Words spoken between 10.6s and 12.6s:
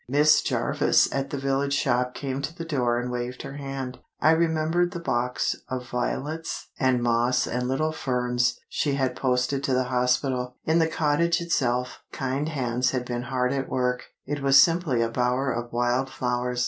In the cottage itself kind